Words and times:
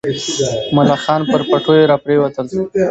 ملخان 0.75 1.21
پر 1.31 1.41
پټیو 1.49 1.89
راپرېوتل. 1.91 2.45